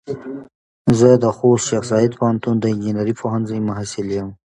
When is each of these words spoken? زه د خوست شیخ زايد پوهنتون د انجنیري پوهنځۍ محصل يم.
زه 0.99 1.09
د 1.23 1.25
خوست 1.37 1.65
شیخ 1.69 1.83
زايد 1.91 2.11
پوهنتون 2.19 2.55
د 2.59 2.65
انجنیري 2.73 3.13
پوهنځۍ 3.21 3.59
محصل 3.69 4.07
يم. 4.17 4.29